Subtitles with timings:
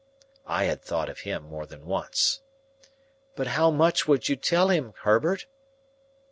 [0.47, 2.41] I had thought of him more than once.
[3.35, 5.45] "But how much would you tell him, Herbert?"